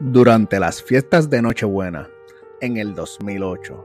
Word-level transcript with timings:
Durante 0.00 0.60
las 0.60 0.80
fiestas 0.80 1.28
de 1.28 1.42
Nochebuena, 1.42 2.08
en 2.60 2.76
el 2.76 2.94
2008, 2.94 3.84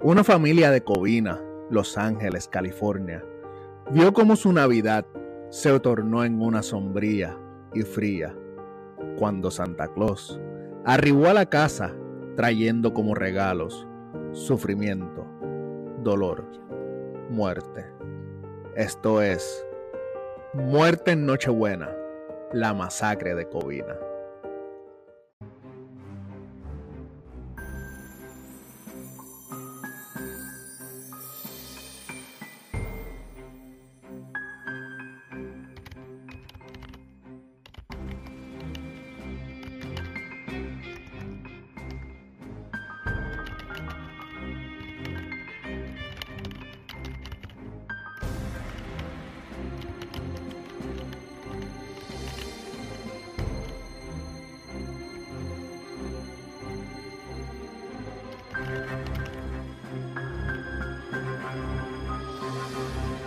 una 0.00 0.22
familia 0.22 0.70
de 0.70 0.84
Covina, 0.84 1.42
Los 1.68 1.98
Ángeles, 1.98 2.46
California, 2.46 3.24
vio 3.90 4.12
cómo 4.12 4.36
su 4.36 4.52
Navidad 4.52 5.04
se 5.50 5.80
tornó 5.80 6.24
en 6.24 6.40
una 6.40 6.62
sombría 6.62 7.36
y 7.74 7.82
fría 7.82 8.36
cuando 9.18 9.50
Santa 9.50 9.88
Claus 9.88 10.38
arribó 10.84 11.26
a 11.26 11.34
la 11.34 11.46
casa 11.46 11.92
trayendo 12.36 12.94
como 12.94 13.16
regalos 13.16 13.88
sufrimiento, 14.30 15.26
dolor, 16.04 16.46
muerte. 17.30 17.84
Esto 18.76 19.20
es 19.20 19.66
Muerte 20.54 21.10
en 21.10 21.26
Nochebuena, 21.26 21.90
la 22.52 22.74
masacre 22.74 23.34
de 23.34 23.48
Covina. 23.48 23.96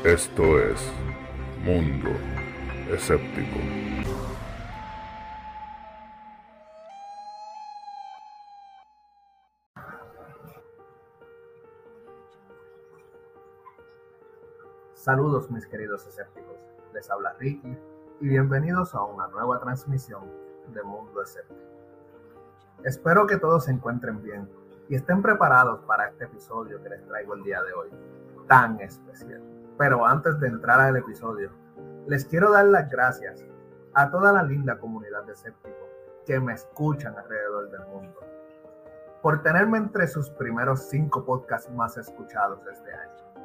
Esto 0.05 0.59
es 0.59 0.79
Mundo 1.63 2.11
Escéptico. 2.91 3.57
Saludos 14.93 15.49
mis 15.49 15.65
queridos 15.65 16.05
escépticos, 16.05 16.55
les 16.93 17.09
habla 17.09 17.33
Ricky 17.39 17.75
y 18.21 18.27
bienvenidos 18.27 18.93
a 18.93 19.01
una 19.01 19.27
nueva 19.29 19.59
transmisión 19.59 20.25
de 20.67 20.83
Mundo 20.83 21.23
Escéptico. 21.23 21.59
Espero 22.83 23.25
que 23.25 23.37
todos 23.37 23.65
se 23.65 23.71
encuentren 23.71 24.21
bien 24.21 24.47
y 24.87 24.93
estén 24.93 25.23
preparados 25.23 25.79
para 25.85 26.09
este 26.09 26.25
episodio 26.25 26.83
que 26.83 26.89
les 26.89 27.03
traigo 27.07 27.33
el 27.33 27.41
día 27.41 27.63
de 27.63 27.73
hoy, 27.73 27.89
tan 28.47 28.79
especial. 28.81 29.54
Pero 29.77 30.05
antes 30.05 30.39
de 30.39 30.47
entrar 30.47 30.79
al 30.79 30.95
episodio, 30.97 31.51
les 32.07 32.25
quiero 32.25 32.51
dar 32.51 32.65
las 32.65 32.89
gracias 32.89 33.45
a 33.93 34.09
toda 34.09 34.31
la 34.31 34.43
linda 34.43 34.77
comunidad 34.77 35.23
de 35.23 35.33
escépticos 35.33 35.89
que 36.25 36.39
me 36.39 36.53
escuchan 36.53 37.15
alrededor 37.17 37.69
del 37.71 37.85
mundo 37.87 38.19
por 39.25 39.41
tenerme 39.41 39.79
entre 39.79 40.05
sus 40.05 40.29
primeros 40.29 40.87
cinco 40.87 41.25
podcasts 41.25 41.71
más 41.71 41.97
escuchados 41.97 42.59
este 42.71 42.93
año. 42.93 43.43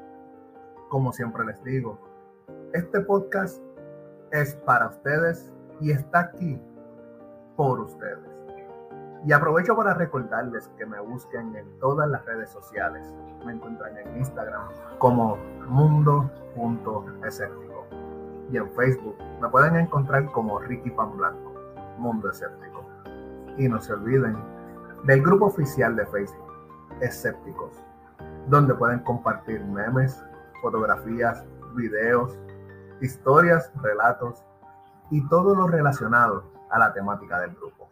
Como 0.91 1.11
siempre 1.11 1.42
les 1.47 1.64
digo, 1.64 1.98
este 2.75 3.00
podcast 3.00 3.62
es 4.31 4.56
para 4.56 4.89
ustedes 4.89 5.50
y 5.81 5.91
está 5.91 6.20
aquí 6.20 6.61
por 7.56 7.81
ustedes. 7.81 8.28
Y 9.25 9.33
aprovecho 9.33 9.75
para 9.75 9.94
recordarles 9.94 10.69
que 10.77 10.84
me 10.84 11.00
busquen 11.00 11.56
en 11.56 11.78
todas 11.78 12.11
las 12.11 12.27
redes 12.27 12.50
sociales. 12.50 13.15
Me 13.47 13.53
encuentran 13.53 13.97
en 13.97 14.19
Instagram 14.19 14.69
como 14.99 15.38
mundo.escéptico. 15.70 17.86
Y 18.50 18.56
en 18.56 18.69
Facebook 18.72 19.16
me 19.41 19.48
pueden 19.48 19.76
encontrar 19.76 20.26
como 20.32 20.58
Ricky 20.58 20.91
Pan 20.91 21.16
Blanco, 21.16 21.54
Mundo 21.97 22.28
Escéptico. 22.28 22.84
Y 23.56 23.69
no 23.69 23.80
se 23.80 23.92
olviden 23.92 24.36
del 25.04 25.22
grupo 25.22 25.44
oficial 25.47 25.94
de 25.94 26.04
Facebook, 26.06 26.53
Escépticos, 27.00 27.70
donde 28.48 28.75
pueden 28.75 28.98
compartir 29.00 29.64
memes, 29.64 30.20
fotografías, 30.60 31.44
videos, 31.75 32.36
historias, 33.00 33.70
relatos 33.80 34.44
y 35.10 35.25
todo 35.28 35.54
lo 35.54 35.69
relacionado 35.69 36.42
a 36.70 36.80
la 36.80 36.92
temática 36.92 37.38
del 37.41 37.54
grupo. 37.54 37.88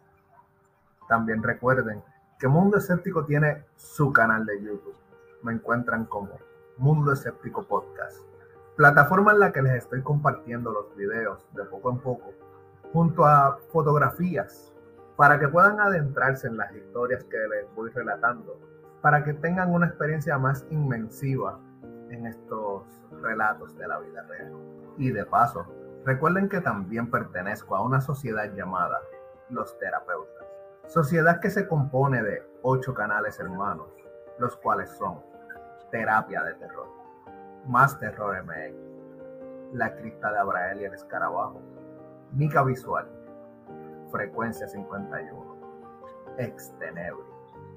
También 1.07 1.41
recuerden 1.41 2.03
que 2.37 2.49
Mundo 2.49 2.77
Escéptico 2.77 3.25
tiene 3.25 3.63
su 3.77 4.11
canal 4.11 4.45
de 4.45 4.61
YouTube. 4.61 4.95
Me 5.43 5.53
encuentran 5.53 6.03
como 6.05 6.31
Mundo 6.79 7.13
Escéptico 7.13 7.63
Podcast, 7.63 8.17
plataforma 8.75 9.33
en 9.33 9.39
la 9.39 9.51
que 9.51 9.61
les 9.61 9.73
estoy 9.73 10.01
compartiendo 10.01 10.71
los 10.71 10.95
videos 10.95 11.45
de 11.53 11.65
poco 11.65 11.91
en 11.91 11.99
poco, 11.99 12.33
junto 12.93 13.25
a 13.25 13.59
fotografías, 13.71 14.73
para 15.15 15.39
que 15.39 15.47
puedan 15.47 15.79
adentrarse 15.79 16.47
en 16.47 16.57
las 16.57 16.73
historias 16.73 17.23
que 17.25 17.37
les 17.37 17.73
voy 17.75 17.89
relatando, 17.91 18.57
para 19.01 19.23
que 19.23 19.33
tengan 19.33 19.73
una 19.73 19.87
experiencia 19.87 20.37
más 20.37 20.65
inmensiva 20.71 21.59
en 22.09 22.25
estos 22.25 22.83
relatos 23.21 23.77
de 23.77 23.87
la 23.87 23.99
vida 23.99 24.23
real. 24.23 24.53
Y 24.97 25.11
de 25.11 25.25
paso, 25.25 25.65
recuerden 26.05 26.49
que 26.49 26.61
también 26.61 27.11
pertenezco 27.11 27.75
a 27.75 27.83
una 27.83 28.01
sociedad 28.01 28.51
llamada 28.55 28.99
Los 29.49 29.77
Terapeutas 29.77 30.39
Sociedad 30.89 31.39
que 31.39 31.51
se 31.51 31.67
compone 31.67 32.23
de 32.23 32.41
ocho 32.63 32.95
canales 32.95 33.39
hermanos, 33.39 33.89
los 34.39 34.55
cuales 34.55 34.89
son 34.89 35.19
Terapia 35.91 36.43
de 36.43 36.53
Terror, 36.55 36.87
Más 37.67 37.99
Terror 37.99 38.43
MX, 38.43 39.73
La 39.73 39.95
Cripta 39.95 40.31
de 40.31 40.39
Abrael 40.39 40.81
y 40.81 40.85
el 40.85 40.93
Escarabajo, 40.93 41.61
Nica 42.33 42.63
Visual, 42.63 43.07
Frecuencia 44.11 44.67
51, 44.67 45.55
Extenebri, 46.37 47.23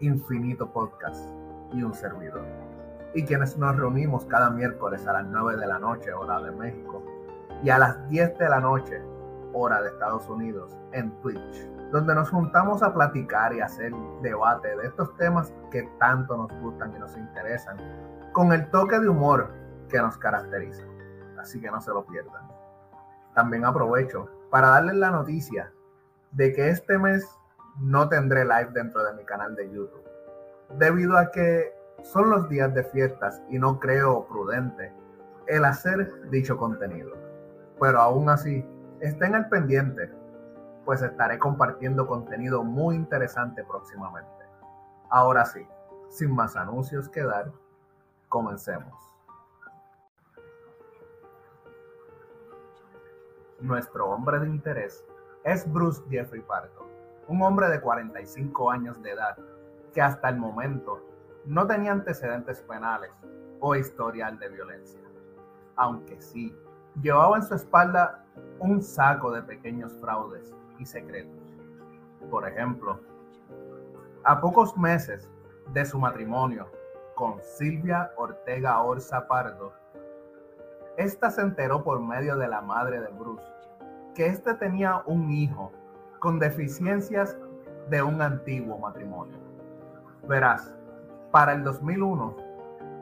Infinito 0.00 0.70
Podcast. 0.70 1.30
Y 1.72 1.82
un 1.82 1.94
servidor. 1.94 2.44
Y 3.14 3.24
quienes 3.24 3.56
nos 3.56 3.74
reunimos 3.76 4.26
cada 4.26 4.50
miércoles 4.50 5.06
a 5.06 5.14
las 5.14 5.24
9 5.24 5.56
de 5.56 5.66
la 5.66 5.78
noche, 5.78 6.12
hora 6.12 6.38
de 6.40 6.50
México, 6.50 7.02
y 7.62 7.70
a 7.70 7.78
las 7.78 8.08
10 8.10 8.36
de 8.36 8.48
la 8.48 8.60
noche, 8.60 9.00
hora 9.54 9.80
de 9.80 9.88
Estados 9.88 10.28
Unidos, 10.28 10.76
en 10.92 11.10
Twitch 11.22 11.66
donde 11.92 12.14
nos 12.14 12.30
juntamos 12.30 12.82
a 12.82 12.92
platicar 12.92 13.52
y 13.54 13.60
hacer 13.60 13.92
debate 14.22 14.74
de 14.76 14.86
estos 14.86 15.14
temas 15.18 15.52
que 15.70 15.82
tanto 15.98 16.36
nos 16.36 16.52
gustan 16.60 16.96
y 16.96 16.98
nos 16.98 17.14
interesan, 17.16 17.76
con 18.32 18.50
el 18.52 18.68
toque 18.70 18.98
de 18.98 19.08
humor 19.08 19.52
que 19.90 19.98
nos 19.98 20.16
caracteriza. 20.16 20.82
Así 21.38 21.60
que 21.60 21.70
no 21.70 21.80
se 21.82 21.90
lo 21.90 22.04
pierdan. 22.06 22.48
También 23.34 23.66
aprovecho 23.66 24.26
para 24.50 24.68
darles 24.68 24.96
la 24.96 25.10
noticia 25.10 25.70
de 26.32 26.54
que 26.54 26.70
este 26.70 26.98
mes 26.98 27.28
no 27.78 28.08
tendré 28.08 28.44
live 28.44 28.70
dentro 28.72 29.04
de 29.04 29.12
mi 29.12 29.24
canal 29.24 29.54
de 29.54 29.70
YouTube, 29.70 30.02
debido 30.78 31.18
a 31.18 31.30
que 31.30 31.74
son 32.02 32.30
los 32.30 32.48
días 32.48 32.72
de 32.72 32.84
fiestas 32.84 33.42
y 33.50 33.58
no 33.58 33.78
creo 33.78 34.26
prudente 34.26 34.92
el 35.46 35.64
hacer 35.66 36.30
dicho 36.30 36.56
contenido. 36.56 37.10
Pero 37.78 38.00
aún 38.00 38.30
así, 38.30 38.64
estén 39.00 39.34
al 39.34 39.48
pendiente 39.50 40.10
pues 40.84 41.02
estaré 41.02 41.38
compartiendo 41.38 42.06
contenido 42.06 42.64
muy 42.64 42.96
interesante 42.96 43.64
próximamente. 43.64 44.30
Ahora 45.10 45.44
sí, 45.44 45.66
sin 46.08 46.34
más 46.34 46.56
anuncios 46.56 47.08
que 47.08 47.22
dar, 47.22 47.52
comencemos. 48.28 48.94
Nuestro 53.60 54.10
hombre 54.10 54.40
de 54.40 54.48
interés 54.48 55.04
es 55.44 55.70
Bruce 55.72 56.02
Jeffrey 56.10 56.42
Pardo, 56.42 56.86
un 57.28 57.42
hombre 57.42 57.68
de 57.68 57.80
45 57.80 58.70
años 58.70 59.00
de 59.02 59.12
edad 59.12 59.36
que 59.94 60.02
hasta 60.02 60.28
el 60.28 60.36
momento 60.36 61.00
no 61.44 61.66
tenía 61.66 61.92
antecedentes 61.92 62.60
penales 62.62 63.12
o 63.60 63.76
historial 63.76 64.38
de 64.38 64.48
violencia, 64.48 65.00
aunque 65.76 66.20
sí 66.20 66.56
llevaba 67.00 67.36
en 67.36 67.42
su 67.44 67.54
espalda 67.54 68.24
un 68.58 68.82
saco 68.82 69.30
de 69.30 69.42
pequeños 69.42 69.92
fraudes 70.00 70.52
secretos. 70.86 71.40
Por 72.30 72.48
ejemplo, 72.48 73.00
a 74.24 74.40
pocos 74.40 74.76
meses 74.76 75.28
de 75.72 75.84
su 75.84 75.98
matrimonio 75.98 76.68
con 77.14 77.40
Silvia 77.42 78.12
Ortega 78.16 78.80
Orza 78.82 79.26
Pardo, 79.26 79.72
esta 80.96 81.30
se 81.30 81.40
enteró 81.40 81.82
por 81.82 82.00
medio 82.00 82.36
de 82.36 82.48
la 82.48 82.60
madre 82.60 83.00
de 83.00 83.08
Bruce 83.08 83.44
que 84.14 84.26
éste 84.26 84.54
tenía 84.54 85.02
un 85.06 85.30
hijo 85.30 85.72
con 86.18 86.38
deficiencias 86.38 87.36
de 87.88 88.02
un 88.02 88.20
antiguo 88.20 88.78
matrimonio. 88.78 89.38
Verás, 90.28 90.74
para 91.30 91.52
el 91.52 91.64
2001, 91.64 92.36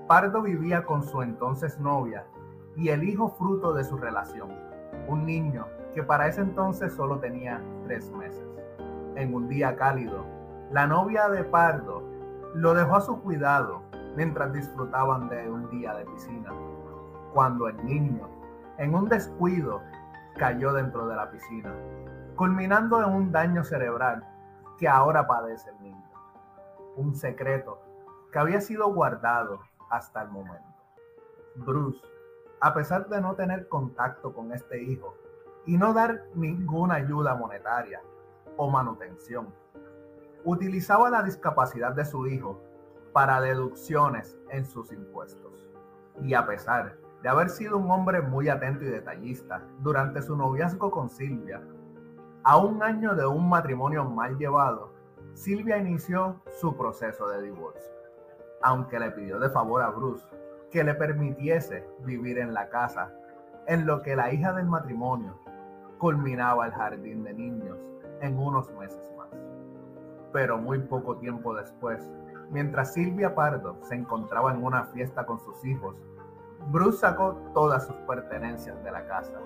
Pardo 0.07 0.43
vivía 0.43 0.85
con 0.85 1.03
su 1.03 1.23
entonces 1.23 1.79
novia 1.79 2.25
y 2.77 2.89
el 2.89 3.05
hijo 3.05 3.29
fruto 3.29 3.75
de 3.75 3.85
su 3.85 3.97
relación, 3.97 4.51
un 5.09 5.27
niño 5.27 5.67
que 5.95 6.03
para 6.03 6.29
ese 6.29 6.41
entonces 6.41 6.93
solo 6.93 7.19
tenía 7.19 7.61
tres 7.85 8.11
meses. 8.13 8.47
en 9.17 9.35
un 9.35 9.49
día 9.49 9.77
cálido, 9.77 10.25
la 10.71 10.87
novia 10.87 11.29
de 11.29 11.45
Pardo 11.45 12.03
lo 12.55 12.75
dejó 12.75 12.97
a 12.97 13.01
su 13.01 13.21
cuidado 13.21 13.83
mientras 14.17 14.53
disfrutaban 14.53 15.29
de 15.29 15.51
un 15.51 15.69
día 15.69 15.95
de 15.95 16.05
piscina, 16.07 16.53
cuando 17.35 17.69
el 17.69 17.85
niño, 17.85 18.29
en 18.79 18.95
un 18.95 19.09
descuido, 19.09 19.83
cayó 20.39 20.73
dentro 20.73 21.07
de 21.09 21.17
la 21.17 21.31
piscina, 21.31 21.75
culminando 22.37 23.03
en 23.03 23.13
un 23.13 23.33
daño 23.33 23.65
cerebral 23.65 24.25
que 24.79 24.89
ahora 24.89 25.27
padece 25.27 25.71
el 25.71 25.83
niño. 25.83 26.11
Un 26.97 27.15
secreto 27.15 27.81
que 28.33 28.39
había 28.39 28.61
sido 28.61 28.93
guardado 28.93 29.61
hasta 29.91 30.23
el 30.23 30.31
momento. 30.31 30.69
Bruce, 31.57 32.01
a 32.61 32.73
pesar 32.75 33.09
de 33.09 33.21
no 33.21 33.35
tener 33.35 33.69
contacto 33.69 34.33
con 34.33 34.53
este 34.53 34.83
hijo 34.83 35.15
y 35.67 35.77
no 35.77 35.93
dar 35.93 36.25
ninguna 36.35 36.95
ayuda 36.97 37.35
monetaria 37.35 38.01
o 38.57 38.71
manutención, 38.71 39.49
utilizaba 40.45 41.11
la 41.11 41.23
discapacidad 41.23 41.93
de 41.93 42.05
su 42.05 42.27
hijo 42.27 42.61
para 43.13 43.41
deducciones 43.41 44.39
en 44.51 44.65
sus 44.65 44.93
impuestos. 44.93 45.69
Y 46.23 46.35
a 46.35 46.47
pesar 46.47 46.97
de 47.23 47.29
haber 47.29 47.51
sido 47.51 47.79
un 47.79 47.91
hombre 47.91 48.21
muy 48.23 48.49
atento 48.49 48.85
y 48.85 48.89
detallista 48.89 49.63
durante 49.81 50.23
su 50.23 50.37
noviazgo 50.37 50.91
con 50.91 51.09
Silvia, 51.09 51.63
a 52.43 52.57
un 52.57 52.83
año 52.83 53.15
de 53.15 53.27
un 53.27 53.49
matrimonio 53.49 54.05
mal 54.05 54.39
llevado, 54.39 54.93
Silvia 55.35 55.79
inició 55.79 56.41
su 56.59 56.77
proceso 56.77 57.29
de 57.29 57.43
divorcio, 57.43 57.93
aunque 58.63 58.99
le 58.99 59.11
pidió 59.11 59.39
de 59.39 59.51
favor 59.51 59.83
a 59.83 59.91
Bruce 59.91 60.27
que 60.71 60.83
le 60.85 60.95
permitiese 60.95 61.87
vivir 62.05 62.39
en 62.39 62.55
la 62.55 62.69
casa, 62.69 63.13
en 63.67 63.87
lo 63.87 64.03
que 64.03 64.17
la 64.17 64.33
hija 64.33 64.53
del 64.53 64.67
matrimonio 64.67 65.39
culminaba 66.01 66.67
el 66.67 66.73
jardín 66.73 67.23
de 67.23 67.35
niños 67.35 67.79
en 68.23 68.39
unos 68.39 68.73
meses 68.73 69.13
más. 69.19 69.29
Pero 70.33 70.57
muy 70.57 70.79
poco 70.79 71.19
tiempo 71.19 71.55
después, 71.55 72.11
mientras 72.51 72.95
Silvia 72.95 73.35
Pardo 73.35 73.77
se 73.83 73.97
encontraba 73.97 74.53
en 74.53 74.65
una 74.65 74.85
fiesta 74.87 75.27
con 75.27 75.39
sus 75.41 75.63
hijos, 75.65 75.95
Bruce 76.73 76.99
sacó 76.99 77.35
todas 77.53 77.87
sus 77.87 77.97
pertenencias 78.09 78.83
de 78.83 78.91
la 78.91 79.07
casa 79.07 79.39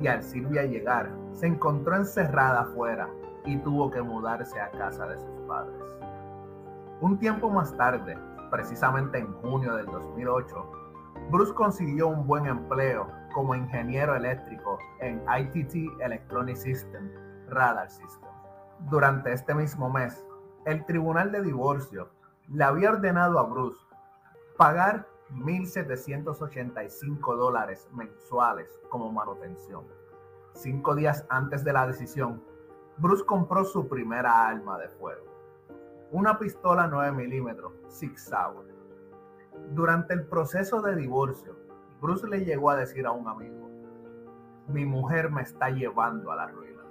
y 0.00 0.06
al 0.06 0.22
Silvia 0.22 0.62
llegar 0.64 1.10
se 1.32 1.48
encontró 1.48 1.96
encerrada 1.96 2.60
afuera 2.60 3.08
y 3.44 3.56
tuvo 3.58 3.90
que 3.90 4.00
mudarse 4.00 4.60
a 4.60 4.70
casa 4.70 5.06
de 5.06 5.18
sus 5.18 5.40
padres. 5.48 5.82
Un 7.00 7.18
tiempo 7.18 7.50
más 7.50 7.76
tarde, 7.76 8.16
precisamente 8.50 9.18
en 9.18 9.32
junio 9.34 9.74
del 9.74 9.86
2008, 9.86 10.70
Bruce 11.30 11.54
consiguió 11.54 12.08
un 12.08 12.26
buen 12.26 12.46
empleo 12.46 13.17
como 13.32 13.54
ingeniero 13.54 14.16
eléctrico 14.16 14.78
en 15.00 15.22
ITT 15.28 16.00
Electronic 16.00 16.56
System 16.56 17.10
Radar 17.48 17.90
System. 17.90 18.30
Durante 18.90 19.32
este 19.32 19.54
mismo 19.54 19.88
mes, 19.90 20.24
el 20.64 20.84
Tribunal 20.84 21.32
de 21.32 21.42
Divorcio 21.42 22.10
le 22.48 22.64
había 22.64 22.90
ordenado 22.90 23.38
a 23.38 23.44
Bruce 23.44 23.78
pagar 24.56 25.06
1.785 25.32 27.36
dólares 27.36 27.88
mensuales 27.92 28.80
como 28.88 29.12
manutención. 29.12 29.84
Cinco 30.52 30.94
días 30.94 31.26
antes 31.28 31.64
de 31.64 31.72
la 31.72 31.86
decisión, 31.86 32.42
Bruce 32.96 33.24
compró 33.24 33.64
su 33.64 33.88
primera 33.88 34.48
arma 34.48 34.78
de 34.78 34.88
fuego, 34.88 35.26
una 36.10 36.38
pistola 36.38 36.86
9 36.86 37.12
milímetros 37.12 37.74
Six 37.88 38.24
Sauer. 38.24 38.74
Durante 39.70 40.14
el 40.14 40.26
proceso 40.26 40.80
de 40.82 40.96
divorcio, 40.96 41.56
Bruce 42.00 42.26
le 42.28 42.44
llegó 42.44 42.70
a 42.70 42.76
decir 42.76 43.06
a 43.06 43.12
un 43.12 43.26
amigo, 43.28 43.68
mi 44.68 44.84
mujer 44.84 45.30
me 45.30 45.42
está 45.42 45.70
llevando 45.70 46.30
a 46.30 46.36
la 46.36 46.46
ruina. 46.46 46.82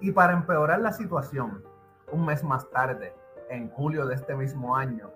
Y 0.00 0.12
para 0.12 0.32
empeorar 0.32 0.80
la 0.80 0.92
situación, 0.92 1.64
un 2.10 2.26
mes 2.26 2.44
más 2.44 2.68
tarde, 2.70 3.14
en 3.48 3.68
julio 3.70 4.06
de 4.06 4.14
este 4.14 4.34
mismo 4.34 4.76
año, 4.76 5.10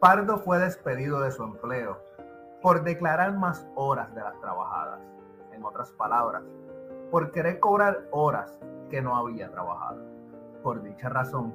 Pardo 0.00 0.38
fue 0.38 0.58
despedido 0.58 1.20
de 1.20 1.30
su 1.30 1.42
empleo 1.42 1.98
por 2.62 2.82
declarar 2.82 3.36
más 3.36 3.66
horas 3.74 4.14
de 4.14 4.20
las 4.20 4.38
trabajadas. 4.40 5.00
En 5.52 5.64
otras 5.64 5.90
palabras, 5.92 6.42
por 7.10 7.32
querer 7.32 7.60
cobrar 7.60 8.06
horas 8.10 8.58
que 8.88 9.02
no 9.02 9.16
había 9.16 9.50
trabajado. 9.50 10.00
Por 10.62 10.82
dicha 10.82 11.08
razón, 11.08 11.54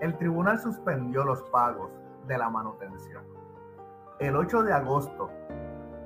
el 0.00 0.16
tribunal 0.16 0.58
suspendió 0.58 1.24
los 1.24 1.42
pagos 1.44 1.92
de 2.26 2.38
la 2.38 2.50
manutención. 2.50 3.24
El 4.18 4.36
8 4.36 4.64
de 4.64 4.72
agosto, 4.72 5.30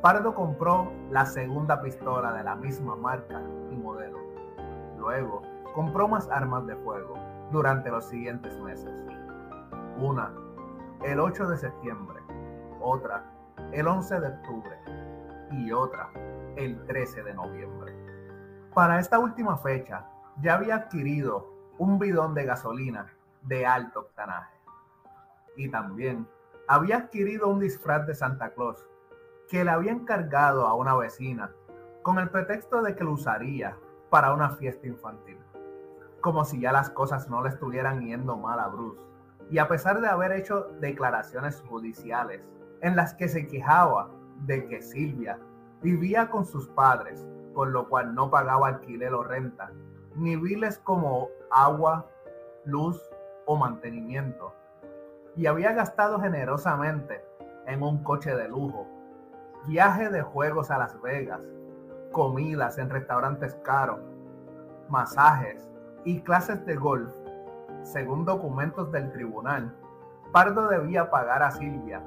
Pardo 0.02 0.34
compró 0.34 0.92
la 1.10 1.24
segunda 1.24 1.80
pistola 1.80 2.32
de 2.32 2.42
la 2.42 2.56
misma 2.56 2.96
marca 2.96 3.40
y 3.70 3.76
modelo. 3.76 4.18
Luego, 4.98 5.42
compró 5.76 6.08
más 6.08 6.28
armas 6.28 6.66
de 6.66 6.74
fuego 6.74 7.14
durante 7.52 7.88
los 7.88 8.06
siguientes 8.06 8.58
meses. 8.58 8.92
Una 10.00 10.34
el 11.04 11.20
8 11.20 11.46
de 11.46 11.56
septiembre, 11.56 12.20
otra 12.80 13.22
el 13.70 13.86
11 13.86 14.18
de 14.18 14.26
octubre 14.26 14.76
y 15.52 15.70
otra 15.70 16.10
el 16.56 16.84
13 16.86 17.22
de 17.22 17.34
noviembre. 17.34 17.94
Para 18.74 18.98
esta 18.98 19.20
última 19.20 19.56
fecha 19.58 20.04
ya 20.40 20.54
había 20.54 20.74
adquirido 20.74 21.46
un 21.78 22.00
bidón 22.00 22.34
de 22.34 22.44
gasolina 22.44 23.06
de 23.42 23.66
alto 23.66 24.00
octanaje 24.00 24.56
y 25.56 25.70
también 25.70 26.26
había 26.66 26.96
adquirido 26.96 27.46
un 27.46 27.60
disfraz 27.60 28.04
de 28.04 28.16
Santa 28.16 28.50
Claus 28.50 28.84
que 29.52 29.64
le 29.64 29.70
había 29.70 29.92
encargado 29.92 30.66
a 30.66 30.72
una 30.72 30.96
vecina 30.96 31.50
con 32.00 32.18
el 32.18 32.30
pretexto 32.30 32.80
de 32.80 32.94
que 32.94 33.04
lo 33.04 33.12
usaría 33.12 33.76
para 34.08 34.32
una 34.32 34.48
fiesta 34.48 34.86
infantil. 34.86 35.36
Como 36.22 36.46
si 36.46 36.58
ya 36.58 36.72
las 36.72 36.88
cosas 36.88 37.28
no 37.28 37.42
le 37.42 37.50
estuvieran 37.50 38.00
yendo 38.00 38.38
mal 38.38 38.58
a 38.58 38.68
Bruce 38.68 39.02
y 39.50 39.58
a 39.58 39.68
pesar 39.68 40.00
de 40.00 40.08
haber 40.08 40.32
hecho 40.32 40.68
declaraciones 40.80 41.60
judiciales 41.68 42.48
en 42.80 42.96
las 42.96 43.12
que 43.12 43.28
se 43.28 43.46
quejaba 43.46 44.08
de 44.46 44.66
que 44.68 44.80
Silvia 44.80 45.38
vivía 45.82 46.30
con 46.30 46.46
sus 46.46 46.70
padres, 46.70 47.22
con 47.52 47.74
lo 47.74 47.90
cual 47.90 48.14
no 48.14 48.30
pagaba 48.30 48.68
alquiler 48.68 49.12
o 49.12 49.22
renta, 49.22 49.70
ni 50.16 50.34
biles 50.34 50.78
como 50.78 51.28
agua, 51.50 52.06
luz 52.64 52.98
o 53.44 53.58
mantenimiento, 53.58 54.54
y 55.36 55.44
había 55.44 55.72
gastado 55.72 56.18
generosamente 56.20 57.22
en 57.66 57.82
un 57.82 58.02
coche 58.02 58.34
de 58.34 58.48
lujo, 58.48 58.86
viaje 59.66 60.08
de 60.10 60.22
juegos 60.22 60.70
a 60.70 60.78
Las 60.78 61.00
Vegas, 61.02 61.40
comidas 62.12 62.78
en 62.78 62.90
restaurantes 62.90 63.54
caros, 63.64 64.00
masajes 64.88 65.68
y 66.04 66.20
clases 66.20 66.64
de 66.66 66.76
golf 66.76 67.12
según 67.82 68.24
documentos 68.24 68.90
del 68.92 69.10
tribunal, 69.12 69.74
Pardo 70.30 70.68
debía 70.68 71.10
pagar 71.10 71.42
a 71.42 71.50
Silvia 71.50 72.00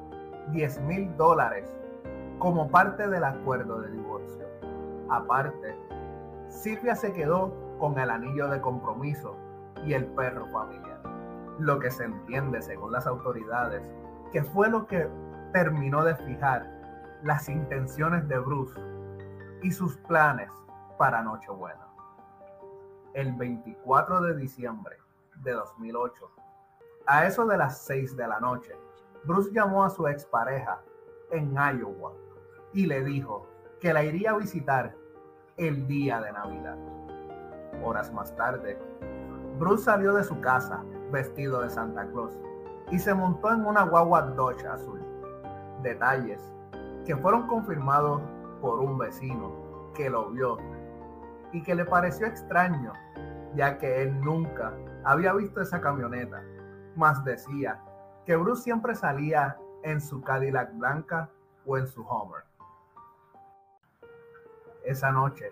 10 0.52 0.82
mil 0.82 1.16
dólares 1.18 1.72
como 2.40 2.70
parte 2.70 3.08
del 3.08 3.24
acuerdo 3.24 3.82
de 3.82 3.92
divorcio. 3.92 4.46
Aparte, 5.10 5.76
Silvia 6.48 6.96
se 6.96 7.14
quedó 7.14 7.54
con 7.78 8.00
el 8.00 8.10
anillo 8.10 8.48
de 8.48 8.62
compromiso 8.62 9.36
y 9.86 9.94
el 9.94 10.06
perro 10.06 10.48
familiar, 10.48 11.00
lo 11.60 11.80
que 11.80 11.92
se 11.92 12.06
entiende 12.06 12.62
según 12.62 12.92
las 12.94 13.06
autoridades 13.06 13.92
que 14.32 14.44
fue 14.44 14.70
lo 14.70 14.88
que 14.88 15.08
terminó 15.54 16.04
de 16.04 16.16
fijar 16.16 16.75
las 17.26 17.50
intenciones 17.50 18.28
de 18.28 18.38
Bruce 18.38 18.80
y 19.64 19.72
sus 19.72 19.98
planes 19.98 20.52
para 21.00 21.24
Nochebuena. 21.24 21.88
El 23.16 23.34
24 23.34 24.22
de 24.22 24.38
diciembre 24.38 24.98
de 25.38 25.54
2008. 25.54 26.32
A 27.08 27.26
eso 27.26 27.48
de 27.48 27.58
las 27.58 27.82
6 27.82 28.16
de 28.16 28.28
la 28.28 28.40
noche, 28.40 28.76
Bruce 29.24 29.50
llamó 29.52 29.84
a 29.84 29.90
su 29.90 30.08
expareja 30.08 30.82
en 31.32 31.52
Iowa 31.54 32.14
y 32.74 32.86
le 32.86 33.04
dijo 33.04 33.48
que 33.80 33.92
la 33.92 34.04
iría 34.04 34.32
a 34.32 34.38
visitar 34.38 34.96
el 35.58 35.88
día 35.88 36.22
de 36.22 36.32
Navidad. 36.32 36.78
Horas 37.84 38.14
más 38.14 38.36
tarde, 38.36 38.78
Bruce 39.58 39.86
salió 39.86 40.14
de 40.14 40.24
su 40.24 40.40
casa 40.42 40.84
vestido 41.12 41.64
de 41.64 41.72
Santa 41.72 42.06
Claus 42.06 42.38
y 42.92 43.00
se 43.00 43.16
montó 43.16 43.52
en 43.52 43.66
una 43.66 43.82
guagua 43.82 44.22
Dodge 44.22 44.68
azul. 44.68 45.02
Detalles 45.82 46.55
que 47.06 47.16
fueron 47.16 47.48
confirmados 47.48 48.22
por 48.62 48.80
un 48.80 48.98
vecino 48.98 49.92
que 49.94 50.10
lo 50.10 50.32
vio 50.32 50.58
y 51.52 51.62
que 51.64 51.76
le 51.76 51.86
pareció 51.86 52.28
extraño, 52.28 52.92
ya 53.56 53.78
que 53.78 54.02
él 54.02 54.20
nunca 54.22 54.74
había 55.04 55.34
visto 55.34 55.62
esa 55.62 55.80
camioneta, 55.80 56.44
mas 56.96 57.24
decía 57.24 57.80
que 58.26 58.36
Bruce 58.36 58.64
siempre 58.64 58.96
salía 58.96 59.58
en 59.84 60.02
su 60.02 60.22
Cadillac 60.22 60.76
blanca 60.76 61.30
o 61.66 61.78
en 61.78 61.88
su 61.88 62.02
Homer. 62.02 62.44
Esa 64.84 65.12
noche, 65.12 65.52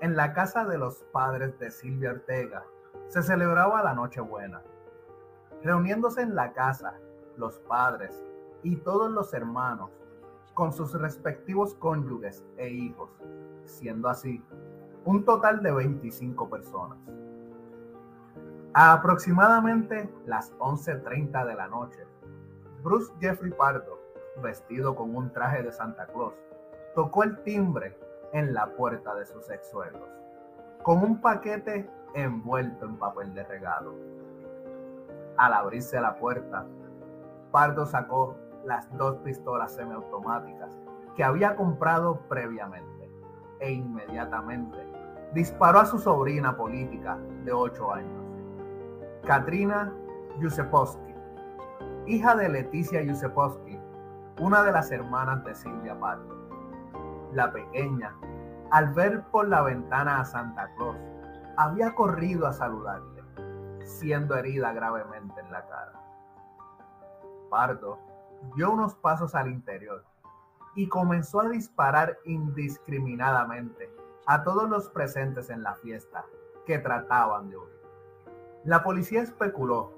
en 0.00 0.16
la 0.16 0.32
casa 0.32 0.64
de 0.64 0.78
los 0.78 1.04
padres 1.12 1.58
de 1.58 1.70
Silvia 1.70 2.10
Ortega, 2.10 2.64
se 3.08 3.22
celebraba 3.22 3.82
la 3.82 3.94
Nochebuena. 3.94 4.62
Reuniéndose 5.62 6.22
en 6.22 6.34
la 6.34 6.52
casa, 6.52 6.94
los 7.36 7.58
padres 7.60 8.24
y 8.62 8.76
todos 8.76 9.10
los 9.10 9.32
hermanos, 9.32 9.90
con 10.54 10.72
sus 10.72 10.92
respectivos 10.92 11.74
cónyuges 11.74 12.44
e 12.56 12.68
hijos, 12.68 13.10
siendo 13.64 14.08
así 14.08 14.42
un 15.04 15.24
total 15.24 15.62
de 15.62 15.72
25 15.72 16.48
personas. 16.48 16.98
A 18.74 18.92
aproximadamente 18.92 20.08
las 20.26 20.52
11.30 20.58 21.46
de 21.46 21.54
la 21.54 21.68
noche, 21.68 22.06
Bruce 22.82 23.12
Jeffrey 23.20 23.52
Pardo, 23.52 23.98
vestido 24.42 24.94
con 24.94 25.14
un 25.14 25.32
traje 25.32 25.62
de 25.62 25.72
Santa 25.72 26.06
Claus, 26.06 26.34
tocó 26.94 27.22
el 27.22 27.42
timbre 27.42 27.98
en 28.32 28.54
la 28.54 28.66
puerta 28.74 29.14
de 29.14 29.26
sus 29.26 29.50
ex 29.50 29.70
suegros, 29.70 30.08
con 30.82 31.02
un 31.02 31.20
paquete 31.20 31.88
envuelto 32.14 32.86
en 32.86 32.96
papel 32.96 33.34
de 33.34 33.44
regalo. 33.44 33.94
Al 35.36 35.52
abrirse 35.52 36.00
la 36.00 36.16
puerta, 36.16 36.66
Pardo 37.50 37.84
sacó 37.84 38.36
las 38.64 38.90
dos 38.96 39.16
pistolas 39.18 39.74
semiautomáticas 39.74 40.78
que 41.16 41.24
había 41.24 41.56
comprado 41.56 42.20
previamente 42.28 43.10
e 43.60 43.72
inmediatamente 43.72 44.78
disparó 45.34 45.80
a 45.80 45.86
su 45.86 45.98
sobrina 45.98 46.56
política 46.56 47.18
de 47.44 47.52
8 47.52 47.92
años, 47.92 48.22
Katrina 49.24 49.92
Yusepowski, 50.38 51.14
hija 52.06 52.34
de 52.36 52.48
Leticia 52.48 53.02
Yusepowski, 53.02 53.78
una 54.40 54.62
de 54.62 54.72
las 54.72 54.90
hermanas 54.90 55.44
de 55.44 55.54
Silvia 55.54 55.98
Pardo. 55.98 56.34
La 57.32 57.52
pequeña, 57.52 58.14
al 58.70 58.92
ver 58.92 59.22
por 59.30 59.48
la 59.48 59.62
ventana 59.62 60.20
a 60.20 60.24
Santa 60.24 60.70
Claus, 60.76 60.96
había 61.56 61.94
corrido 61.94 62.46
a 62.46 62.52
saludarle, 62.52 63.22
siendo 63.84 64.36
herida 64.36 64.72
gravemente 64.72 65.40
en 65.40 65.52
la 65.52 65.66
cara. 65.66 65.92
Pardo 67.48 67.98
dio 68.54 68.70
unos 68.70 68.94
pasos 68.94 69.34
al 69.34 69.50
interior 69.50 70.04
y 70.74 70.88
comenzó 70.88 71.40
a 71.40 71.48
disparar 71.48 72.18
indiscriminadamente 72.24 73.90
a 74.26 74.42
todos 74.42 74.68
los 74.68 74.88
presentes 74.88 75.50
en 75.50 75.62
la 75.62 75.74
fiesta 75.74 76.24
que 76.66 76.78
trataban 76.78 77.50
de 77.50 77.56
huir. 77.56 77.82
La 78.64 78.82
policía 78.82 79.22
especuló 79.22 79.92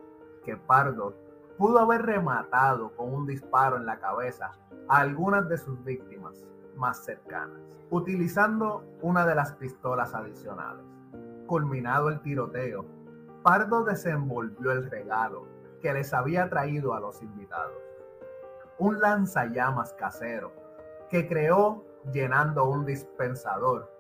que 0.45 0.57
Pardo 0.57 1.15
pudo 1.59 1.79
haber 1.79 2.03
rematado 2.03 2.95
con 2.97 3.13
un 3.13 3.27
disparo 3.27 3.77
en 3.77 3.87
la 3.87 3.99
cabeza 3.99 4.53
a 4.89 4.99
algunas 4.99 5.49
de 5.49 5.59
sus 5.59 5.83
víctimas 5.85 6.45
más 6.77 7.05
cercanas, 7.05 7.61
utilizando 7.91 8.85
una 9.03 9.27
de 9.27 9.35
las 9.35 9.53
pistolas 9.53 10.15
adicionales. 10.15 10.85
Culminado 11.47 12.09
el 12.09 12.21
tiroteo, 12.21 12.85
Pardo 13.43 13.85
desenvolvió 13.85 14.73
el 14.73 14.91
regalo 14.91 15.47
que 15.81 15.93
les 15.93 16.15
había 16.15 16.49
traído 16.49 16.95
a 16.95 17.01
los 17.01 17.23
invitados. 17.23 17.77
Un 18.79 19.01
lanzallamas 19.01 19.93
casero 19.95 20.53
que 21.09 21.29
creó 21.29 21.85
llenando 22.13 22.69
un 22.69 22.85
dispensador 22.85 23.91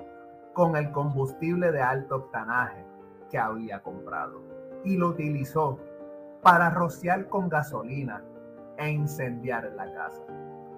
con 0.52 0.76
el 0.76 0.90
combustible 0.90 1.70
de 1.72 1.80
alto 1.80 2.16
octanaje 2.16 2.84
que 3.30 3.38
había 3.38 3.82
comprado 3.82 4.40
y 4.84 4.96
lo 4.96 5.08
utilizó 5.08 5.78
para 6.42 6.70
rociar 6.70 7.28
con 7.28 7.48
gasolina 7.48 8.22
e 8.76 8.90
incendiar 8.90 9.72
la 9.76 9.92
casa. 9.92 10.22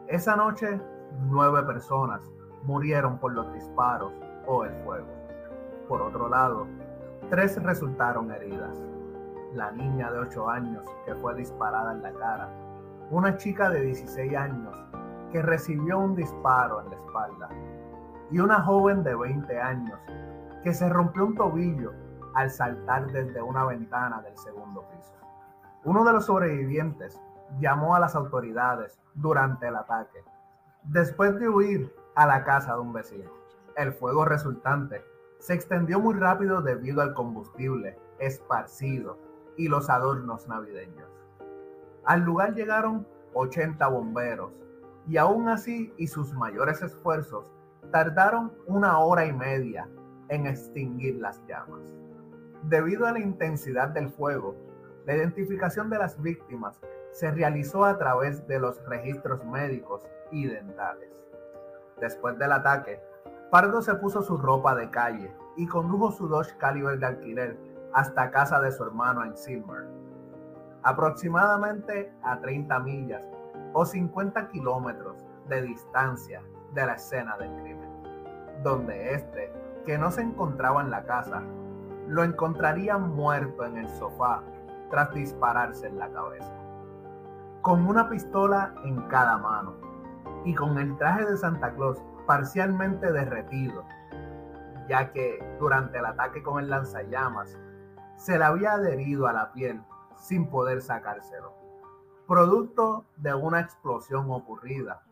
Esa 0.08 0.36
noche, 0.36 0.80
nueve 1.28 1.62
personas 1.62 2.22
murieron 2.62 3.18
por 3.18 3.32
los 3.32 3.52
disparos 3.52 4.12
o 4.46 4.64
el 4.64 4.72
fuego. 4.84 5.06
Por 5.88 6.02
otro 6.02 6.28
lado, 6.28 6.66
tres 7.30 7.60
resultaron 7.62 8.30
heridas. 8.30 8.76
La 9.54 9.70
niña 9.70 10.12
de 10.12 10.18
8 10.18 10.48
años 10.50 10.84
que 11.06 11.14
fue 11.14 11.34
disparada 11.34 11.92
en 11.92 12.02
la 12.02 12.12
cara, 12.12 12.50
una 13.10 13.36
chica 13.36 13.70
de 13.70 13.82
16 13.82 14.36
años 14.36 14.76
que 15.30 15.40
recibió 15.42 15.98
un 15.98 16.16
disparo 16.16 16.80
en 16.80 16.90
la 16.90 16.96
espalda 16.96 17.48
y 18.30 18.40
una 18.40 18.62
joven 18.62 19.04
de 19.04 19.14
20 19.14 19.60
años 19.60 19.98
que 20.64 20.74
se 20.74 20.88
rompió 20.88 21.26
un 21.26 21.36
tobillo 21.36 21.92
al 22.34 22.50
saltar 22.50 23.06
desde 23.12 23.40
una 23.40 23.64
ventana 23.64 24.20
del 24.22 24.36
segundo 24.36 24.84
piso. 24.90 25.14
Uno 25.84 26.04
de 26.04 26.12
los 26.12 26.26
sobrevivientes 26.26 27.20
llamó 27.60 27.94
a 27.94 28.00
las 28.00 28.16
autoridades 28.16 28.98
durante 29.14 29.68
el 29.68 29.76
ataque, 29.76 30.24
después 30.82 31.38
de 31.38 31.48
huir 31.48 31.94
a 32.16 32.26
la 32.26 32.42
casa 32.44 32.74
de 32.74 32.80
un 32.80 32.92
vecino. 32.92 33.30
El 33.76 33.92
fuego 33.92 34.24
resultante 34.24 35.04
se 35.38 35.54
extendió 35.54 36.00
muy 36.00 36.14
rápido 36.14 36.60
debido 36.60 37.02
al 37.02 37.14
combustible 37.14 37.96
esparcido 38.18 39.18
y 39.56 39.68
los 39.68 39.88
adornos 39.88 40.48
navideños. 40.48 41.15
Al 42.06 42.20
lugar 42.20 42.54
llegaron 42.54 43.06
80 43.34 43.86
bomberos 43.88 44.52
y 45.08 45.16
aún 45.16 45.48
así 45.48 45.92
y 45.96 46.06
sus 46.06 46.32
mayores 46.32 46.80
esfuerzos 46.80 47.52
tardaron 47.90 48.52
una 48.66 48.98
hora 48.98 49.26
y 49.26 49.32
media 49.32 49.88
en 50.28 50.46
extinguir 50.46 51.16
las 51.16 51.44
llamas. 51.46 51.94
Debido 52.62 53.06
a 53.06 53.12
la 53.12 53.18
intensidad 53.18 53.88
del 53.88 54.08
fuego, 54.08 54.56
la 55.04 55.16
identificación 55.16 55.90
de 55.90 55.98
las 55.98 56.20
víctimas 56.20 56.80
se 57.12 57.30
realizó 57.30 57.84
a 57.84 57.98
través 57.98 58.46
de 58.46 58.58
los 58.60 58.84
registros 58.86 59.44
médicos 59.44 60.06
y 60.30 60.46
dentales. 60.46 61.10
Después 62.00 62.38
del 62.38 62.52
ataque, 62.52 63.00
Pardo 63.50 63.82
se 63.82 63.94
puso 63.94 64.22
su 64.22 64.36
ropa 64.36 64.74
de 64.74 64.90
calle 64.90 65.32
y 65.56 65.66
condujo 65.66 66.10
su 66.12 66.28
Dodge 66.28 66.56
Caliber 66.58 66.98
de 66.98 67.06
alquiler 67.06 67.56
hasta 67.92 68.30
casa 68.30 68.60
de 68.60 68.70
su 68.72 68.82
hermano 68.84 69.24
en 69.24 69.36
Silmer, 69.36 69.86
aproximadamente 70.86 72.12
a 72.22 72.38
30 72.38 72.78
millas 72.78 73.22
o 73.72 73.84
50 73.84 74.48
kilómetros 74.50 75.26
de 75.48 75.62
distancia 75.62 76.40
de 76.74 76.86
la 76.86 76.94
escena 76.94 77.36
del 77.38 77.50
crimen, 77.60 77.90
donde 78.62 79.14
este, 79.14 79.52
que 79.84 79.98
no 79.98 80.12
se 80.12 80.22
encontraba 80.22 80.82
en 80.82 80.92
la 80.92 81.04
casa, 81.04 81.42
lo 82.06 82.22
encontraría 82.22 82.98
muerto 82.98 83.64
en 83.64 83.78
el 83.78 83.88
sofá 83.88 84.44
tras 84.88 85.12
dispararse 85.12 85.88
en 85.88 85.98
la 85.98 86.08
cabeza. 86.08 86.52
Con 87.62 87.84
una 87.84 88.08
pistola 88.08 88.72
en 88.84 89.02
cada 89.08 89.38
mano 89.38 89.74
y 90.44 90.54
con 90.54 90.78
el 90.78 90.96
traje 90.98 91.24
de 91.24 91.36
Santa 91.36 91.74
Claus 91.74 92.00
parcialmente 92.28 93.10
derretido, 93.10 93.82
ya 94.88 95.10
que 95.10 95.44
durante 95.58 95.98
el 95.98 96.06
ataque 96.06 96.44
con 96.44 96.62
el 96.62 96.70
lanzallamas 96.70 97.58
se 98.14 98.38
le 98.38 98.44
había 98.44 98.74
adherido 98.74 99.26
a 99.26 99.32
la 99.32 99.52
piel 99.52 99.82
sin 100.18 100.48
poder 100.48 100.82
sacárselo, 100.82 101.52
producto 102.26 103.04
de 103.16 103.34
una 103.34 103.60
explosión 103.60 104.30
ocurrida 104.30 105.02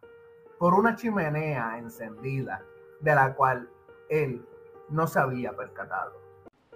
por 0.59 0.75
una 0.75 0.97
chimenea 0.97 1.79
encendida 1.79 2.63
de 3.01 3.15
la 3.15 3.35
cual 3.35 3.69
él 4.09 4.45
no 4.89 5.07
se 5.07 5.19
había 5.19 5.53
percatado. 5.57 6.13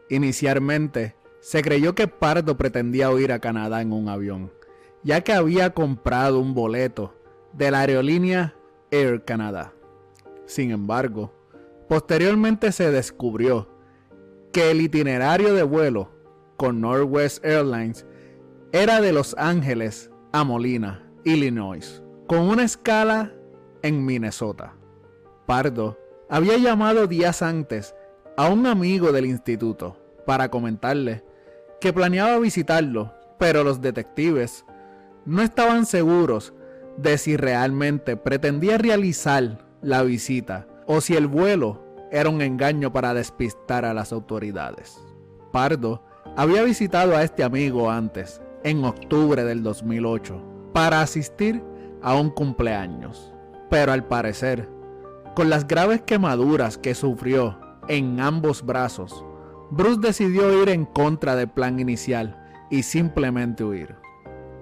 Inicialmente, 0.08 1.16
se 1.40 1.62
creyó 1.62 1.94
que 1.94 2.08
Pardo 2.08 2.56
pretendía 2.56 3.10
huir 3.10 3.32
a 3.32 3.38
Canadá 3.38 3.80
en 3.80 3.92
un 3.92 4.08
avión, 4.08 4.52
ya 5.02 5.22
que 5.22 5.32
había 5.32 5.70
comprado 5.70 6.40
un 6.40 6.54
boleto 6.54 7.14
de 7.52 7.70
la 7.70 7.80
aerolínea 7.80 8.54
Air 8.90 9.24
Canada. 9.24 9.72
Sin 10.46 10.70
embargo, 10.70 11.32
posteriormente 11.88 12.72
se 12.72 12.90
descubrió 12.90 13.68
que 14.52 14.70
el 14.70 14.80
itinerario 14.80 15.54
de 15.54 15.62
vuelo 15.62 16.10
con 16.56 16.80
Northwest 16.80 17.44
Airlines 17.44 18.06
era 18.72 19.00
de 19.00 19.12
Los 19.12 19.34
Ángeles 19.38 20.10
a 20.32 20.44
Molina, 20.44 21.10
Illinois, 21.24 22.02
con 22.26 22.40
una 22.40 22.64
escala 22.64 23.32
en 23.82 24.04
Minnesota. 24.04 24.74
Pardo 25.46 25.98
había 26.28 26.58
llamado 26.58 27.06
días 27.06 27.40
antes 27.40 27.94
a 28.36 28.50
un 28.50 28.66
amigo 28.66 29.10
del 29.10 29.24
instituto 29.24 29.96
para 30.26 30.50
comentarle 30.50 31.24
que 31.80 31.94
planeaba 31.94 32.38
visitarlo, 32.38 33.14
pero 33.38 33.64
los 33.64 33.80
detectives 33.80 34.66
no 35.24 35.40
estaban 35.40 35.86
seguros 35.86 36.52
de 36.98 37.16
si 37.16 37.38
realmente 37.38 38.18
pretendía 38.18 38.76
realizar 38.76 39.64
la 39.80 40.02
visita 40.02 40.66
o 40.86 41.00
si 41.00 41.16
el 41.16 41.26
vuelo 41.26 41.82
era 42.10 42.28
un 42.28 42.42
engaño 42.42 42.92
para 42.92 43.14
despistar 43.14 43.86
a 43.86 43.94
las 43.94 44.12
autoridades. 44.12 44.98
Pardo 45.52 46.02
había 46.36 46.62
visitado 46.62 47.16
a 47.16 47.22
este 47.22 47.44
amigo 47.44 47.90
antes, 47.90 48.42
en 48.68 48.84
octubre 48.84 49.44
del 49.44 49.62
2008, 49.62 50.70
para 50.74 51.00
asistir 51.00 51.62
a 52.02 52.14
un 52.14 52.28
cumpleaños. 52.28 53.32
Pero 53.70 53.92
al 53.92 54.06
parecer, 54.06 54.68
con 55.34 55.48
las 55.48 55.66
graves 55.66 56.02
quemaduras 56.02 56.76
que 56.76 56.94
sufrió 56.94 57.58
en 57.88 58.20
ambos 58.20 58.64
brazos, 58.64 59.24
Bruce 59.70 60.00
decidió 60.00 60.62
ir 60.62 60.68
en 60.68 60.84
contra 60.84 61.34
del 61.34 61.48
plan 61.48 61.80
inicial 61.80 62.38
y 62.70 62.82
simplemente 62.82 63.64
huir. 63.64 63.96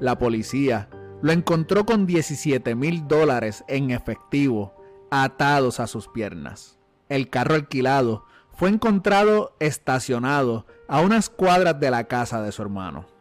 La 0.00 0.18
policía 0.18 0.88
lo 1.22 1.32
encontró 1.32 1.84
con 1.84 2.06
17 2.06 2.74
mil 2.76 3.08
dólares 3.08 3.64
en 3.66 3.90
efectivo 3.90 4.74
atados 5.10 5.80
a 5.80 5.88
sus 5.88 6.06
piernas. 6.08 6.78
El 7.08 7.28
carro 7.28 7.54
alquilado 7.54 8.24
fue 8.52 8.68
encontrado 8.68 9.56
estacionado 9.58 10.66
a 10.88 11.00
unas 11.00 11.28
cuadras 11.28 11.80
de 11.80 11.90
la 11.90 12.04
casa 12.04 12.42
de 12.42 12.52
su 12.52 12.62
hermano. 12.62 13.15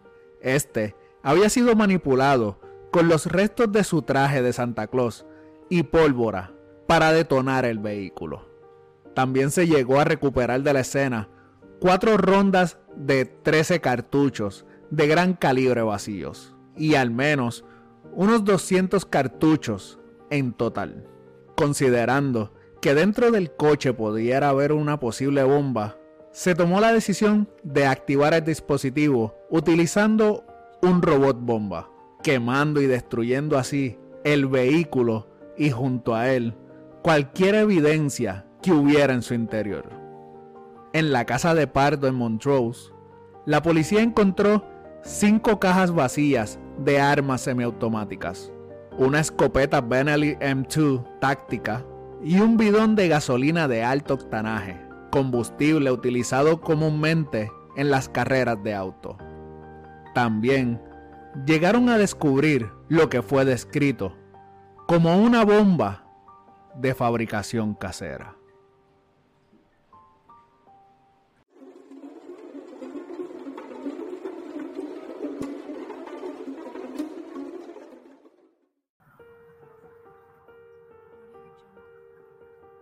Este 0.45 0.95
había 1.23 1.49
sido 1.49 1.75
manipulado 1.75 2.59
con 2.91 3.09
los 3.09 3.25
restos 3.25 3.71
de 3.71 3.83
su 3.83 4.03
traje 4.03 4.43
de 4.43 4.53
Santa 4.53 4.85
Claus 4.85 5.25
y 5.69 5.81
pólvora 5.81 6.53
para 6.85 7.11
detonar 7.11 7.65
el 7.65 7.79
vehículo. 7.79 8.47
También 9.15 9.49
se 9.49 9.65
llegó 9.65 9.99
a 9.99 10.03
recuperar 10.03 10.61
de 10.61 10.71
la 10.71 10.81
escena 10.81 11.29
cuatro 11.79 12.17
rondas 12.17 12.77
de 12.95 13.25
13 13.25 13.81
cartuchos 13.81 14.67
de 14.91 15.07
gran 15.07 15.33
calibre 15.33 15.81
vacíos 15.81 16.55
y 16.77 16.93
al 16.93 17.09
menos 17.09 17.65
unos 18.13 18.45
200 18.45 19.03
cartuchos 19.07 19.99
en 20.29 20.53
total. 20.53 21.07
Considerando 21.57 22.53
que 22.81 22.93
dentro 22.93 23.31
del 23.31 23.55
coche 23.55 23.93
pudiera 23.93 24.49
haber 24.49 24.73
una 24.73 24.99
posible 24.99 25.41
bomba, 25.41 25.97
se 26.35 26.53
tomó 26.53 26.81
la 26.81 26.91
decisión 26.91 27.47
de 27.63 27.85
activar 27.85 28.33
el 28.33 28.43
dispositivo 28.43 29.33
utilizando 29.49 30.43
un 30.81 31.01
robot 31.01 31.39
bomba, 31.39 31.89
quemando 32.23 32.81
y 32.81 32.87
destruyendo 32.87 33.57
así 33.57 33.97
el 34.25 34.45
vehículo 34.45 35.29
y 35.57 35.71
junto 35.71 36.13
a 36.13 36.29
él 36.33 36.53
cualquier 37.01 37.55
evidencia 37.55 38.45
que 38.61 38.73
hubiera 38.73 39.13
en 39.13 39.21
su 39.21 39.33
interior. 39.33 39.89
En 40.91 41.13
la 41.13 41.23
casa 41.23 41.55
de 41.55 41.67
Pardo 41.67 42.05
en 42.05 42.15
Montrose, 42.15 42.91
la 43.45 43.61
policía 43.61 44.01
encontró 44.01 44.65
cinco 45.03 45.57
cajas 45.57 45.95
vacías 45.95 46.59
de 46.77 46.99
armas 46.99 47.39
semiautomáticas, 47.41 48.51
una 48.97 49.21
escopeta 49.21 49.79
Benelli 49.79 50.35
M2 50.35 51.01
táctica 51.21 51.85
y 52.21 52.41
un 52.41 52.57
bidón 52.57 52.97
de 52.97 53.07
gasolina 53.07 53.69
de 53.69 53.85
alto 53.85 54.15
octanaje, 54.15 54.84
combustible 55.15 55.91
utilizado 55.91 56.59
comúnmente 56.59 57.49
en 57.77 57.89
las 57.89 58.09
carreras 58.09 58.61
de 58.61 58.75
auto. 58.75 59.17
También 60.13 60.81
llegaron 61.45 61.87
a 61.87 61.97
descubrir 61.97 62.69
lo 62.89 63.07
que 63.09 63.21
fue 63.21 63.45
descrito 63.45 64.13
como 64.89 65.15
una 65.15 65.45
bomba 65.45 66.03
de 66.75 66.93
fabricación 66.93 67.75
casera. 67.75 68.34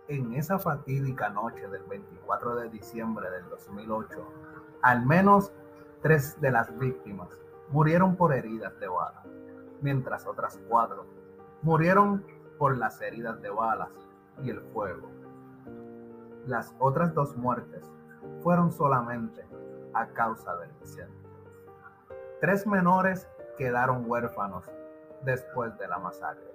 En 0.06 0.34
esa 0.34 0.58
fatídica 0.58 1.30
noche 1.30 1.66
del 1.68 1.82
24 1.84 2.56
de 2.56 2.68
diciembre 2.68 3.30
del 3.30 3.48
2008, 3.48 4.32
al 4.82 5.06
menos 5.06 5.50
tres 6.02 6.38
de 6.42 6.50
las 6.50 6.78
víctimas 6.78 7.30
murieron 7.70 8.14
por 8.14 8.34
heridas 8.34 8.78
de 8.80 8.86
bala, 8.86 9.22
mientras 9.80 10.26
otras 10.26 10.60
cuatro 10.68 11.06
murieron 11.62 12.22
por 12.58 12.76
las 12.76 13.00
heridas 13.00 13.40
de 13.40 13.48
balas 13.48 13.88
y 14.42 14.50
el 14.50 14.60
fuego. 14.60 15.08
Las 16.46 16.74
otras 16.78 17.14
dos 17.14 17.34
muertes 17.38 17.90
fueron 18.42 18.72
solamente 18.72 19.46
a 19.94 20.08
causa 20.08 20.54
del 20.56 20.70
incendio. 20.82 21.30
Tres 22.42 22.66
menores 22.66 23.26
quedaron 23.56 24.04
huérfanos 24.06 24.70
después 25.22 25.78
de 25.78 25.88
la 25.88 25.98
masacre 25.98 26.52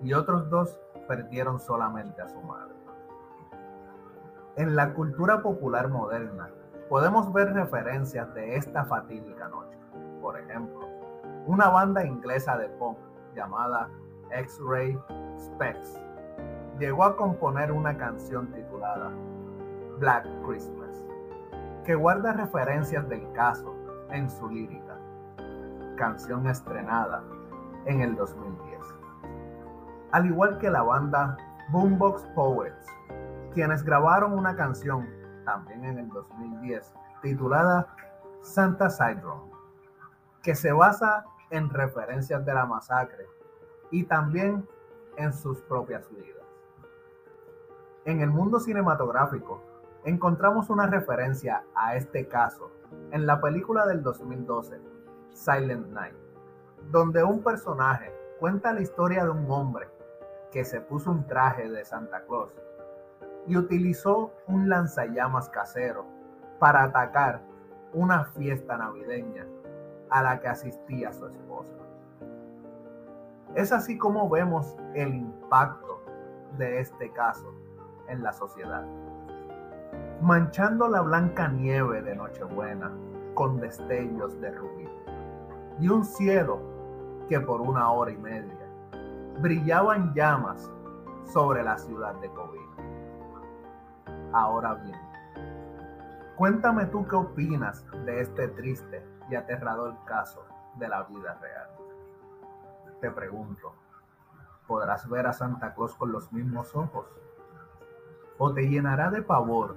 y 0.00 0.12
otros 0.12 0.48
dos 0.48 0.78
perdieron 1.06 1.58
solamente 1.58 2.20
a 2.22 2.28
su 2.28 2.40
madre. 2.42 2.74
En 4.56 4.74
la 4.74 4.94
cultura 4.94 5.42
popular 5.42 5.88
moderna 5.88 6.50
podemos 6.88 7.32
ver 7.32 7.52
referencias 7.52 8.32
de 8.34 8.56
esta 8.56 8.84
fatídica 8.84 9.48
noche. 9.48 9.78
Por 10.20 10.38
ejemplo, 10.38 10.88
una 11.46 11.68
banda 11.68 12.04
inglesa 12.04 12.56
de 12.56 12.68
punk 12.70 12.98
llamada 13.34 13.88
X-Ray 14.30 14.98
Specs 15.38 16.00
llegó 16.78 17.04
a 17.04 17.16
componer 17.16 17.72
una 17.72 17.96
canción 17.96 18.52
titulada 18.52 19.10
Black 19.98 20.26
Christmas, 20.44 21.04
que 21.84 21.94
guarda 21.94 22.32
referencias 22.32 23.08
del 23.08 23.30
caso 23.32 23.74
en 24.10 24.28
su 24.30 24.48
lírica, 24.48 24.98
canción 25.96 26.46
estrenada 26.46 27.22
en 27.86 28.00
el 28.00 28.16
2010. 28.16 28.95
Al 30.16 30.24
igual 30.24 30.56
que 30.56 30.70
la 30.70 30.82
banda 30.82 31.36
Boombox 31.68 32.22
Poets, 32.34 32.86
quienes 33.52 33.82
grabaron 33.82 34.32
una 34.32 34.56
canción 34.56 35.06
también 35.44 35.84
en 35.84 35.98
el 35.98 36.08
2010 36.08 36.90
titulada 37.20 37.94
Santa 38.40 38.88
Syndrome, 38.88 39.52
que 40.42 40.54
se 40.54 40.72
basa 40.72 41.26
en 41.50 41.68
referencias 41.68 42.46
de 42.46 42.54
la 42.54 42.64
masacre 42.64 43.26
y 43.90 44.04
también 44.04 44.66
en 45.18 45.34
sus 45.34 45.60
propias 45.60 46.08
vidas. 46.10 46.46
En 48.06 48.22
el 48.22 48.30
mundo 48.30 48.58
cinematográfico 48.58 49.62
encontramos 50.06 50.70
una 50.70 50.86
referencia 50.86 51.62
a 51.74 51.94
este 51.94 52.26
caso 52.26 52.70
en 53.10 53.26
la 53.26 53.42
película 53.42 53.84
del 53.84 54.02
2012, 54.02 54.80
Silent 55.34 55.88
Night, 55.88 56.16
donde 56.90 57.22
un 57.22 57.42
personaje 57.42 58.10
cuenta 58.40 58.72
la 58.72 58.80
historia 58.80 59.22
de 59.22 59.30
un 59.30 59.50
hombre 59.50 59.94
que 60.50 60.64
se 60.64 60.80
puso 60.80 61.10
un 61.10 61.26
traje 61.26 61.68
de 61.68 61.84
Santa 61.84 62.24
Claus 62.24 62.54
y 63.46 63.56
utilizó 63.56 64.32
un 64.46 64.68
lanzallamas 64.68 65.48
casero 65.48 66.04
para 66.58 66.84
atacar 66.84 67.40
una 67.92 68.24
fiesta 68.24 68.76
navideña 68.76 69.46
a 70.10 70.22
la 70.22 70.40
que 70.40 70.48
asistía 70.48 71.12
su 71.12 71.26
esposa. 71.26 71.74
Es 73.54 73.72
así 73.72 73.96
como 73.96 74.28
vemos 74.28 74.76
el 74.94 75.14
impacto 75.14 76.02
de 76.58 76.80
este 76.80 77.10
caso 77.12 77.52
en 78.08 78.22
la 78.22 78.32
sociedad. 78.32 78.84
Manchando 80.20 80.88
la 80.88 81.00
blanca 81.02 81.48
nieve 81.48 82.02
de 82.02 82.16
Nochebuena 82.16 82.90
con 83.34 83.60
destellos 83.60 84.40
de 84.40 84.50
rubí 84.50 84.88
y 85.78 85.88
un 85.88 86.04
cielo 86.04 86.60
que 87.28 87.40
por 87.40 87.60
una 87.60 87.90
hora 87.90 88.10
y 88.10 88.16
media 88.16 88.55
brillaba 89.40 89.96
en 89.96 90.12
llamas 90.14 90.70
sobre 91.32 91.62
la 91.62 91.78
ciudad 91.78 92.14
de 92.20 92.28
Covid. 92.30 92.60
Ahora 94.32 94.74
bien, 94.74 95.00
cuéntame 96.36 96.86
tú 96.86 97.06
qué 97.06 97.16
opinas 97.16 97.84
de 98.04 98.20
este 98.20 98.48
triste 98.48 99.04
y 99.30 99.34
aterrador 99.34 99.94
caso 100.04 100.44
de 100.78 100.88
la 100.88 101.02
vida 101.04 101.38
real 101.40 101.76
te 103.00 103.10
pregunto, 103.10 103.74
¿podrás 104.66 105.08
ver 105.08 105.26
a 105.26 105.32
Santa 105.32 105.74
Claus 105.74 105.94
con 105.94 106.12
los 106.12 106.32
mismos 106.32 106.74
ojos? 106.74 107.06
¿O 108.38 108.52
te 108.52 108.68
llenará 108.68 109.10
de 109.10 109.22
pavor 109.22 109.76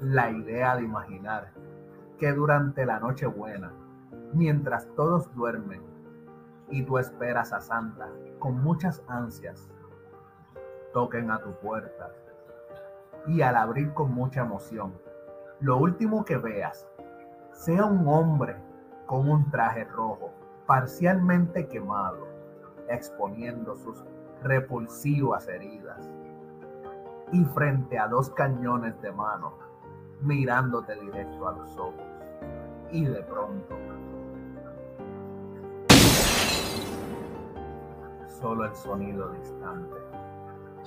la 0.00 0.30
idea 0.30 0.76
de 0.76 0.82
imaginar 0.82 1.52
que 2.18 2.32
durante 2.32 2.84
la 2.86 3.00
noche 3.00 3.26
buena, 3.26 3.70
mientras 4.32 4.86
todos 4.96 5.32
duermen 5.34 5.82
y 6.68 6.82
tú 6.82 6.98
esperas 6.98 7.52
a 7.52 7.60
Santa 7.60 8.08
con 8.38 8.62
muchas 8.62 9.02
ansias, 9.08 9.68
toquen 10.92 11.30
a 11.30 11.40
tu 11.40 11.52
puerta 11.60 12.10
y 13.26 13.42
al 13.42 13.56
abrir 13.56 13.92
con 13.94 14.12
mucha 14.12 14.42
emoción, 14.42 14.94
lo 15.60 15.78
último 15.78 16.24
que 16.24 16.36
veas 16.36 16.86
sea 17.52 17.84
un 17.84 18.06
hombre 18.08 18.56
con 19.06 19.28
un 19.28 19.50
traje 19.50 19.84
rojo 19.84 20.32
parcialmente 20.66 21.68
quemado 21.68 22.34
exponiendo 22.88 23.76
sus 23.76 24.04
repulsivas 24.42 25.48
heridas. 25.48 26.10
Y 27.32 27.44
frente 27.46 27.98
a 27.98 28.06
dos 28.08 28.30
cañones 28.30 29.00
de 29.00 29.10
mano, 29.12 29.54
mirándote 30.20 30.94
directo 31.00 31.48
a 31.48 31.52
los 31.52 31.76
ojos. 31.78 32.02
Y 32.90 33.04
de 33.04 33.22
pronto, 33.22 33.74
solo 38.40 38.64
el 38.66 38.74
sonido 38.74 39.30
distante 39.30 39.94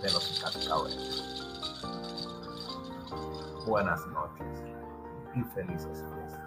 de 0.01 0.11
los 0.11 0.41
cascabeles. 0.43 1.43
Buenas 3.65 4.05
noches 4.07 4.63
y 5.35 5.43
felices 5.43 6.05
fiestas. 6.13 6.46